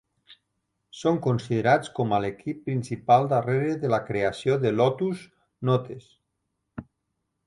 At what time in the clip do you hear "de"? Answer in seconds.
3.83-3.91, 4.65-4.73